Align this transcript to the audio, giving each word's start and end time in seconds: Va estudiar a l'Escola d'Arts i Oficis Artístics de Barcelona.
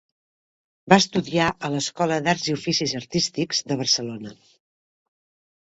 Va 0.93 0.97
estudiar 1.01 1.49
a 1.69 1.71
l'Escola 1.75 2.17
d'Arts 2.29 2.47
i 2.53 2.55
Oficis 2.57 2.97
Artístics 3.01 3.63
de 3.73 3.81
Barcelona. 3.83 4.37